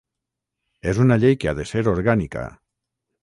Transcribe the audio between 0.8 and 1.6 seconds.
És una llei que ha